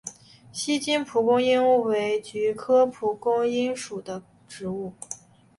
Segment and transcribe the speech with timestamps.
[0.51, 4.93] 锡金蒲公英为菊科蒲公英属的植物。